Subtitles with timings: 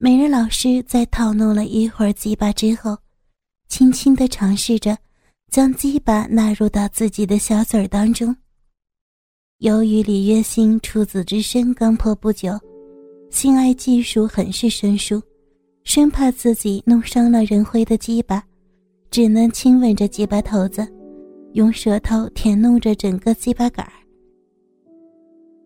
[0.00, 2.96] 美人老师在套弄了一会儿鸡巴之后，
[3.68, 4.96] 轻轻地尝试着
[5.50, 8.34] 将鸡巴纳入到自己的小嘴当中。
[9.58, 12.56] 由于李月星处子之身刚破不久，
[13.28, 15.20] 性爱技术很是生疏，
[15.82, 18.40] 生怕自己弄伤了任辉的鸡巴，
[19.10, 20.86] 只能亲吻着鸡巴头子，
[21.54, 23.84] 用舌头舔弄着整个鸡巴杆。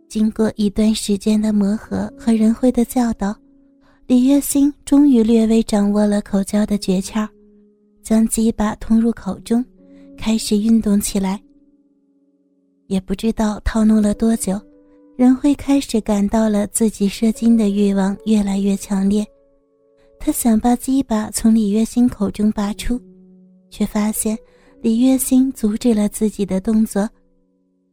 [0.09, 3.37] 经过一段时间的磨合和任辉的教导。
[4.13, 7.27] 李月星终于略微掌握了口交的诀窍，
[8.03, 9.65] 将鸡巴通入口中，
[10.19, 11.43] 开始运动起来。
[12.89, 14.61] 也不知道套弄了多久，
[15.17, 19.25] 任慧开始感到了自己射精的欲望越来越强烈。
[20.21, 23.01] 他想把鸡巴从李月星口中拔出，
[23.71, 24.37] 却发现
[24.83, 27.09] 李月星阻止了自己的动作。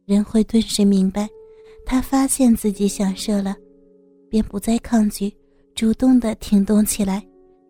[0.04, 1.26] 任慧顿时明白，
[1.86, 3.56] 他发现自己想射了，
[4.28, 5.34] 便不再抗拒。
[5.74, 7.24] 主动的挺动起来，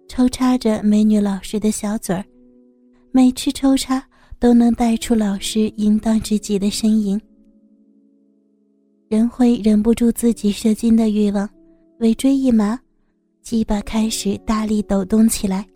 [0.08, 2.24] 抽插着美女老师的小嘴儿，
[3.12, 4.04] 每次抽插
[4.38, 7.20] 都能带出老师淫荡至极的呻吟。
[9.08, 11.48] 人会忍不住自己射精的欲望，
[11.98, 12.78] 尾椎一麻，
[13.42, 15.66] 鸡巴开始大力抖动起来，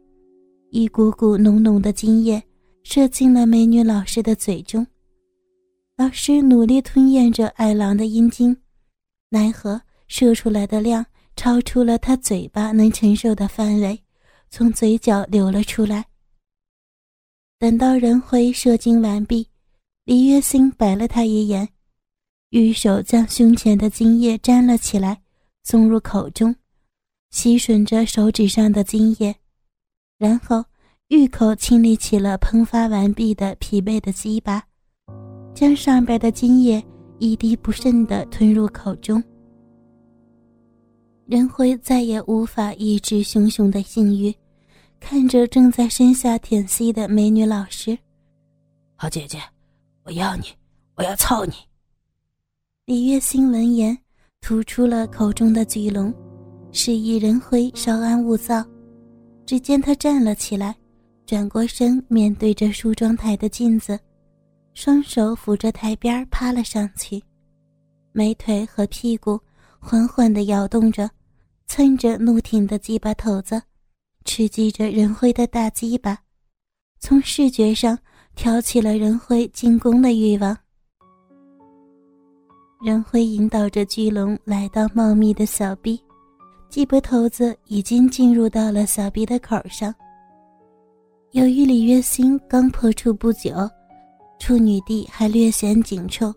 [0.71, 2.43] 一股股浓浓的精液
[2.83, 4.85] 射进了美女老师的嘴中。
[5.97, 8.57] 老师努力吞咽着爱郎的阴茎，
[9.29, 11.05] 奈何射出来的量。
[11.37, 14.01] 超出了他嘴巴能承受的范围，
[14.51, 16.07] 从嘴角流了出来。
[17.59, 19.49] 等到任辉射精完毕，
[20.05, 21.69] 李月星白了他一眼，
[22.51, 25.23] 玉手将胸前的精液沾了起来，
[25.63, 26.55] 送入口中，
[27.31, 29.35] 吸吮着手指上的精液，
[30.19, 30.65] 然后
[31.09, 34.63] 玉口清理起了喷发完毕的疲惫的鸡巴，
[35.55, 36.85] 将上边的精液
[37.19, 39.23] 一滴不剩的吞入口中。
[41.27, 44.35] 任辉再也无法抑制熊熊的性欲，
[45.01, 47.97] 看着正在身下舔吸的美女老师，
[48.95, 49.41] 好姐姐，
[50.03, 50.45] 我要你，
[50.97, 51.55] 我要操你。
[52.85, 53.97] 李月心闻言，
[54.43, 56.13] 吐出了口中的巨龙，
[56.73, 58.63] 示意任辉稍安勿躁。
[59.47, 60.77] 只见他站了起来，
[61.25, 63.99] 转过身面对着梳妆台的镜子，
[64.75, 67.23] 双手扶着台边趴了上去，
[68.13, 69.41] 美腿和屁股。
[69.87, 71.11] 缓缓地摇动着，
[71.67, 73.61] 蹭着怒挺的鸡巴头子，
[74.25, 76.19] 刺激着任辉的大鸡巴，
[77.01, 77.99] 从视觉上
[78.35, 80.57] 挑起了任辉进攻的欲望。
[82.83, 86.03] 任辉引导着巨龙来到茂密的小臂，
[86.71, 89.95] 鸡巴头子已经进入到了小臂的口上。
[91.33, 93.53] 由于李月心刚破处不久，
[94.39, 96.35] 处女地还略显紧凑。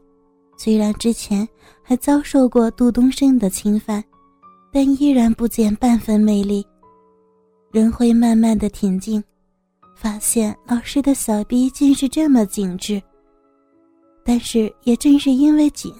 [0.57, 1.47] 虽然之前
[1.83, 4.03] 还遭受过杜东升的侵犯，
[4.73, 6.65] 但依然不减半分魅力。
[7.71, 9.23] 任辉慢慢的挺进，
[9.95, 13.01] 发现老师的小臂竟是这么紧致。
[14.25, 15.93] 但是也正是因为紧，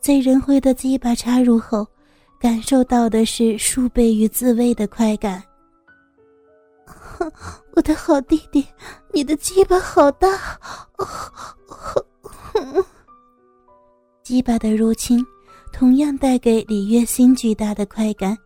[0.00, 1.86] 在任辉的鸡巴插入后，
[2.40, 5.42] 感受到的是数倍于自慰的快感。
[7.74, 8.66] 我的好弟弟，
[9.12, 10.28] 你的鸡巴好大！
[14.22, 15.24] 鸡巴的入侵，
[15.72, 18.36] 同样带给李月心巨大的快感。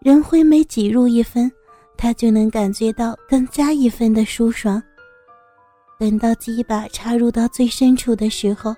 [0.00, 1.50] 任辉每挤入一分，
[1.96, 4.80] 他就能感觉到更加一分的舒爽。
[5.98, 8.74] 等到鸡巴插入到最深处的时候，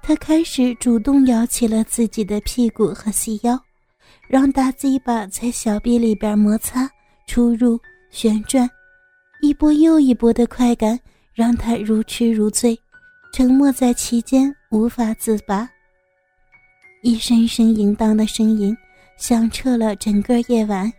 [0.00, 3.60] 他开始主动摇起了自己的屁股和细腰，
[4.28, 6.88] 让大鸡巴在小臂里边摩擦、
[7.26, 7.78] 出入、
[8.10, 8.68] 旋转，
[9.42, 10.98] 一波又一波的快感
[11.34, 12.78] 让他如痴如醉。
[13.32, 15.68] 沉默在其间，无法自拔。
[17.02, 18.76] 一声声淫荡的声音
[19.16, 20.92] 响彻了整个夜晚。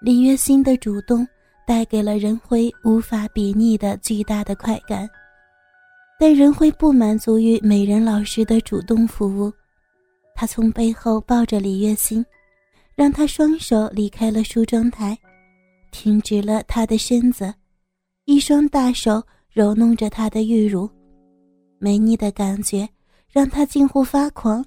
[0.00, 1.26] 李月心的主动
[1.66, 5.08] 带给了任辉无法比拟的巨大的快感，
[6.16, 9.52] 但任辉不满足于美人老师的主动服务，
[10.36, 12.24] 他从背后抱着李月心，
[12.94, 15.18] 让她双手离开了梳妆台，
[15.90, 17.52] 挺直了她的身子，
[18.26, 19.20] 一双大手。
[19.50, 20.88] 揉弄着她的玉乳，
[21.78, 22.88] 美腻的感觉
[23.28, 24.64] 让他近乎发狂。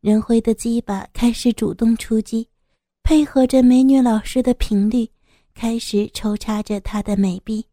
[0.00, 2.48] 任辉的鸡巴开始主动出击，
[3.02, 5.10] 配合着美女老师的频率，
[5.54, 7.66] 开始抽插着她的美臂。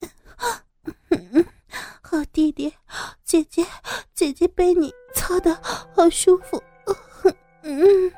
[2.02, 2.72] 好弟弟，
[3.24, 3.64] 姐姐，
[4.14, 6.60] 姐姐被你操的好舒服。
[7.62, 8.12] 嗯。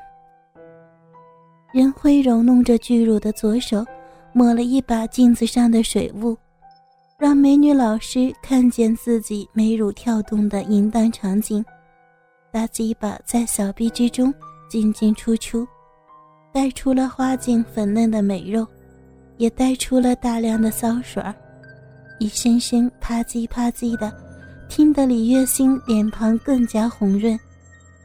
[1.73, 3.85] 任辉揉弄着巨乳的左手，
[4.33, 6.37] 抹了一把镜子上的水雾。
[7.23, 11.63] 让美女老师看见自己美乳跳动的淫荡场景，
[12.51, 14.33] 大鸡巴在小臂之中
[14.67, 15.65] 进进出出，
[16.51, 18.67] 带出了花茎粉嫩的美肉，
[19.37, 21.33] 也带出了大量的骚水儿，
[22.19, 24.11] 一声声啪叽啪叽的，
[24.67, 27.39] 听得李月心脸庞更加红润，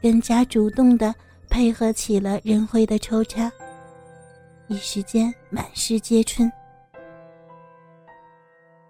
[0.01, 1.13] 更加主动的
[1.49, 3.51] 配合起了任辉的抽插，
[4.69, 6.49] 一时间满室皆春。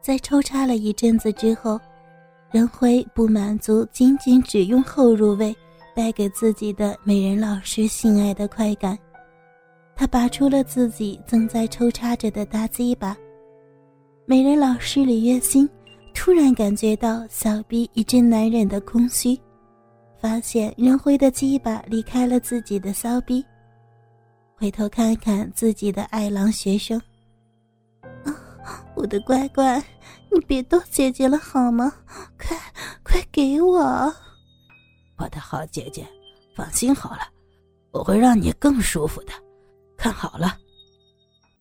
[0.09, 1.79] 在抽插了一阵子之后，
[2.49, 5.55] 任辉不满足仅仅只用后入位
[5.95, 8.97] 带给自己的美人老师性爱的快感，
[9.95, 13.15] 他拔出了自己正在抽插着的大鸡巴。
[14.25, 15.69] 美人老师李月心
[16.11, 19.39] 突然感觉到小臂一阵难忍的空虚，
[20.19, 23.45] 发现任辉的鸡巴离开了自己的骚逼，
[24.55, 26.99] 回头看看自己的爱郎学生。
[28.99, 29.81] 我的乖乖，
[30.29, 31.89] 你别逗姐姐了好吗？
[32.37, 32.57] 快
[33.01, 33.79] 快给我！
[35.17, 36.05] 我的好姐姐，
[36.53, 37.21] 放心好了，
[37.91, 39.31] 我会让你更舒服的。
[39.97, 40.57] 看好了。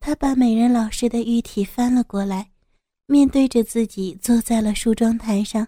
[0.01, 2.51] 他把美人老师的玉体翻了过来，
[3.07, 5.65] 面对着自己坐在了梳妆台上，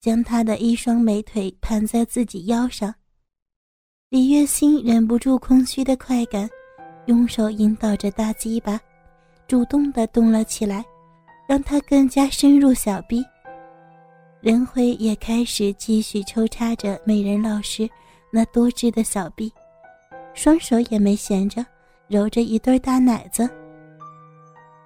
[0.00, 2.94] 将他的一双美腿盘在自己腰上。
[4.08, 6.48] 李月心忍不住空虚的快感，
[7.04, 8.80] 用手引导着大鸡巴。
[9.50, 10.84] 主动的动了起来，
[11.48, 13.20] 让他更加深入小臂。
[14.40, 17.90] 任辉也开始继续抽插着美人老师
[18.30, 19.52] 那多汁的小臂，
[20.34, 21.66] 双手也没闲着，
[22.06, 23.50] 揉着一对大奶子。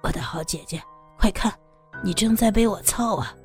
[0.01, 0.81] 我的好姐姐，
[1.15, 1.53] 快看，
[2.03, 3.35] 你正在被我操啊！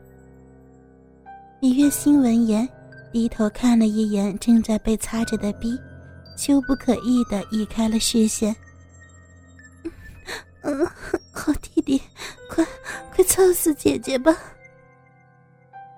[1.60, 2.66] 李月心闻言，
[3.12, 5.78] 低头看了一眼正在被擦着的逼，
[6.34, 8.56] 羞不可抑的移开了视线。
[10.62, 10.86] 嗯，
[11.32, 12.00] 好弟弟，
[12.48, 12.64] 快
[13.14, 14.36] 快操死姐姐吧！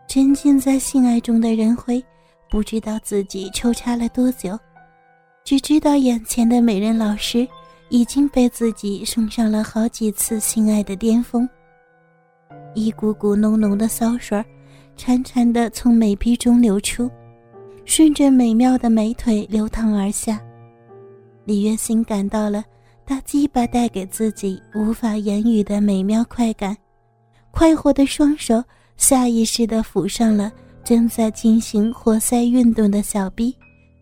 [0.06, 2.04] 沉浸在性爱中的任辉，
[2.50, 4.58] 不知道自己抽插了多久，
[5.42, 7.48] 只知道眼前的美人老师
[7.88, 11.48] 已经被自己送上了好几次性爱的巅峰。
[12.74, 14.42] 一股股浓浓的骚水
[14.96, 17.10] 潺潺的从美臂中流出，
[17.84, 20.40] 顺着美妙的美腿流淌而下。
[21.44, 22.64] 李月心感到了。
[23.04, 26.76] 大鸡巴带给自己无法言语的美妙快感，
[27.50, 28.62] 快活的双手
[28.96, 30.50] 下意识地抚上了
[30.84, 33.54] 正在进行活塞运动的小臂，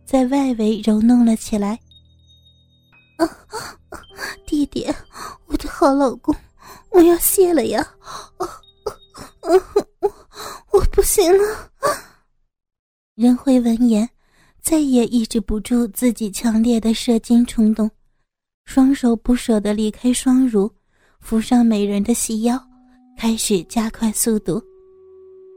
[0.05, 1.79] 在外围揉弄了起来。
[3.17, 3.29] 啊，
[4.47, 4.87] 弟弟，
[5.47, 6.35] 我的好老公，
[6.91, 7.81] 我要谢了呀！
[8.37, 9.51] 啊啊
[10.01, 10.13] 我
[10.73, 11.71] 我不行了！
[13.15, 14.09] 任辉闻言，
[14.63, 17.91] 再也抑制不住自己强烈的射精冲动。
[18.71, 20.71] 双手不舍得离开双乳，
[21.19, 22.57] 扶上美人的细腰，
[23.19, 24.63] 开始加快速度。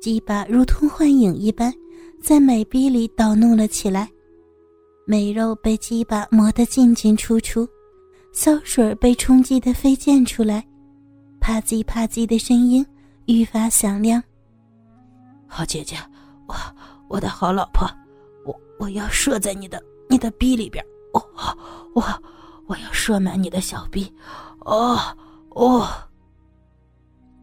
[0.02, 1.72] 鸡巴如同幻影一般，
[2.20, 4.10] 在美臂里捣弄了起来。
[5.06, 7.70] 美肉被鸡巴磨得进进出出，
[8.32, 10.68] 骚水被冲击得飞溅出来，
[11.40, 12.84] 啪叽啪叽的声音
[13.28, 14.24] 愈发响亮。
[15.46, 15.96] 好姐姐，
[16.48, 16.56] 我
[17.08, 17.88] 我的好老婆，
[18.44, 19.80] 我我要射在你的
[20.10, 20.84] 你的逼里边，
[21.14, 21.24] 我
[21.94, 22.04] 我。
[22.68, 24.12] 我要射满你的小臂，
[24.60, 24.98] 哦
[25.50, 25.88] 哦！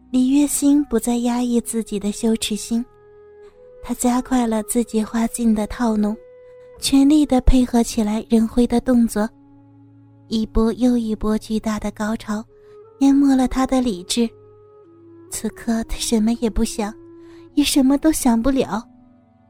[0.09, 2.83] 李月心不再压抑自己的羞耻心，
[3.83, 6.17] 她加快了自己花劲的套弄，
[6.79, 9.29] 全力的配合起来任辉的动作，
[10.27, 12.43] 一波又一波巨大的高潮
[12.99, 14.29] 淹没了他的理智。
[15.29, 16.93] 此刻他什么也不想，
[17.53, 18.83] 也什么都想不了，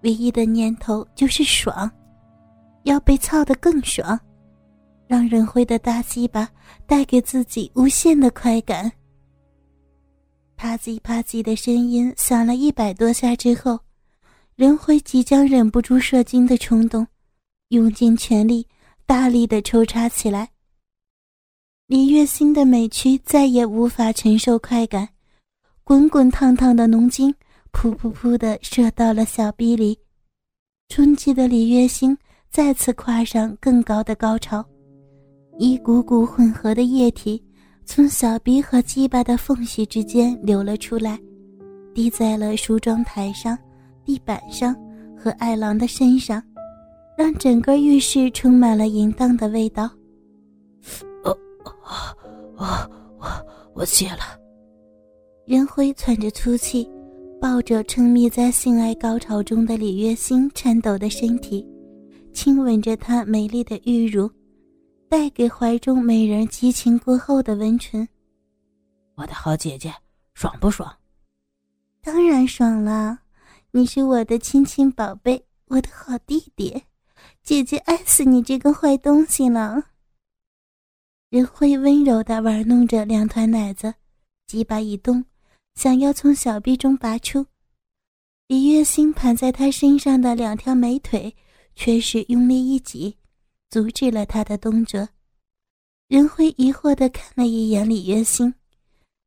[0.04, 1.90] 唯一的念头就是爽，
[2.84, 4.20] 要被操得更爽。
[5.12, 6.50] 让任辉的大鸡巴
[6.88, 8.90] 带给自己无限的快感。
[10.56, 13.78] 啪叽啪叽的声音响了一百多下之后，
[14.56, 17.06] 任辉即将忍不住射精的冲动，
[17.72, 18.66] 用尽全力，
[19.06, 20.50] 大力的抽插起来。
[21.88, 25.10] 李月心的美躯再也无法承受快感，
[25.84, 27.30] 滚滚烫烫的浓精
[27.74, 30.00] 噗噗噗的射到了小臂里，
[30.88, 32.18] 春季的李月心
[32.50, 34.66] 再次跨上更高的高潮。
[35.62, 37.40] 一股股混合的液体
[37.86, 41.20] 从小鼻和鸡巴的缝隙之间流了出来，
[41.94, 43.56] 滴在了梳妆台上、
[44.04, 44.76] 地板上
[45.16, 46.42] 和爱郎的身上，
[47.16, 49.84] 让整个浴室充满了淫荡的味道。
[51.24, 51.72] 哦哦
[52.58, 53.28] 哦，我
[53.76, 54.40] 我谢了。
[55.46, 56.90] 任辉喘着粗气，
[57.40, 61.64] 抱着沉迷在性爱高潮中的李月心颤抖的身体，
[62.34, 64.28] 亲吻着她美丽的玉乳。
[65.12, 68.08] 带给怀中美人激情过后的温存，
[69.16, 69.94] 我的好姐姐，
[70.34, 70.90] 爽不爽？
[72.02, 73.20] 当然爽了，
[73.72, 76.82] 你是我的亲亲宝贝，我的好弟弟，
[77.44, 79.84] 姐姐爱死你这个坏东西了。
[81.30, 83.94] 任辉温柔的玩弄着两团奶子，
[84.48, 85.26] 鸡巴一动，
[85.76, 87.46] 想要从小臂中拔出。
[88.48, 91.36] 李月心盘在他身上的两条美腿
[91.76, 93.18] 却是用力一挤，
[93.72, 95.10] 阻止了他的动作。
[96.08, 98.54] 任辉疑惑的看了一眼李月心，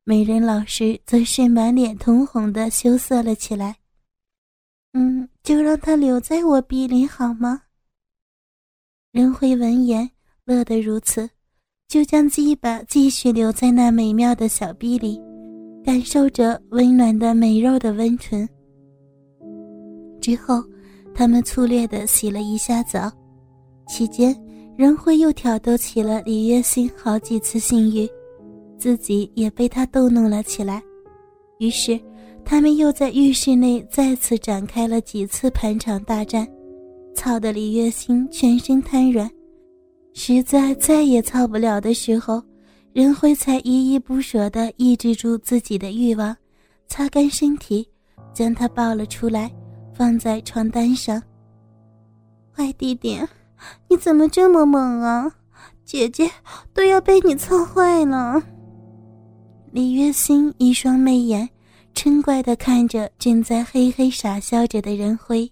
[0.05, 3.75] 美人老师则是满脸通红的羞涩了起来。
[4.93, 7.63] 嗯，就让他留在我臂里好吗？
[9.11, 10.09] 任辉闻言
[10.45, 11.29] 乐得如此。
[11.87, 15.21] 就将鸡巴继续留在那美妙的小臂里，
[15.85, 18.49] 感受着温暖的美肉的温存。
[20.21, 20.65] 之后，
[21.15, 23.13] 他们粗略地洗了一下澡，
[23.87, 24.35] 期间
[24.77, 28.09] 任辉又挑逗起了李月心好几次性欲，
[28.79, 30.83] 自己也被他逗弄了起来。
[31.59, 32.01] 于是，
[32.45, 36.47] 他们又在浴室内再次展开了几次盘场大战，
[37.15, 39.31] 操得李月心全身瘫软。
[40.13, 42.43] 实在再也操不了的时候，
[42.93, 46.37] 任辉才依依不舍地抑制住自己的欲望，
[46.89, 47.89] 擦干身体，
[48.33, 49.51] 将他抱了出来，
[49.93, 51.23] 放在床单上。
[52.53, 53.19] 坏弟弟，
[53.89, 55.33] 你怎么这么猛啊？
[55.85, 56.31] 姐姐
[56.73, 58.43] 都要被你操坏了。
[59.71, 61.49] 李月心一双媚眼，
[61.95, 65.51] 嗔怪地看着正在嘿嘿傻笑着的任辉。